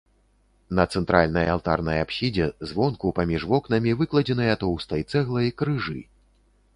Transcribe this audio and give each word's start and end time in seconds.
На 0.77 0.83
цэнтральнай 0.99 1.49
алтарнай 1.55 2.01
апсідзе 2.05 2.47
звонку 2.71 3.13
паміж 3.19 3.41
вокнамі 3.51 3.91
выкладзеныя 4.01 4.57
тоўстай 4.65 5.01
цэглай 5.11 5.47
крыжы. 5.63 5.99